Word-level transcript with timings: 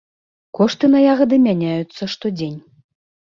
Кошты 0.59 0.89
на 0.93 1.01
ягады 1.13 1.39
мяняюцца 1.43 2.03
штодзень. 2.15 2.57